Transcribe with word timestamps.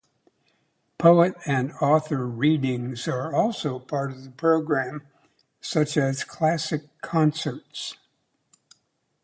Poet 0.97 1.35
and 1.45 1.73
author 1.73 2.25
readings 2.25 3.07
are 3.07 3.35
also 3.35 3.77
part 3.77 4.09
of 4.09 4.23
the 4.23 4.31
program, 4.31 5.03
such 5.61 5.95
as 5.95 6.23
classic 6.23 6.81
concerts. 7.01 7.97